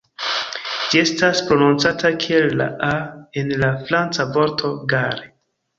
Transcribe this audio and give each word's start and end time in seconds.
Ĝi 0.93 0.99
estas 1.01 1.41
prononcata 1.49 2.13
kiel 2.25 2.49
la 2.63 2.69
"a" 2.91 2.93
en 3.43 3.55
la 3.65 3.73
franca 3.91 4.31
vorto 4.37 4.77
"gare". 4.97 5.35